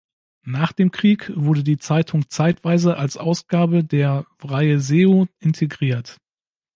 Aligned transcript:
Nach 0.47 0.71
dem 0.73 0.89
Krieg 0.89 1.31
wurde 1.35 1.61
die 1.63 1.77
Zeitung 1.77 2.27
zeitweise 2.27 2.97
als 2.97 3.17
Ausgabe 3.17 3.83
der 3.83 4.25
"Vrije 4.39 4.79
Zeeuw" 4.79 5.27
integriert. 5.39 6.17